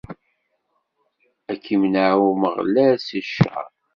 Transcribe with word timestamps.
Ad 1.51 1.57
k-imneɛ 1.63 2.11
Umeɣlal 2.29 2.95
si 3.07 3.19
ccer. 3.27 3.65